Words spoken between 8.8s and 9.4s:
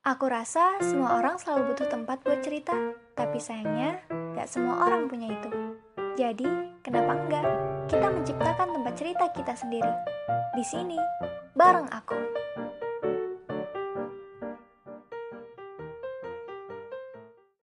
tempat cerita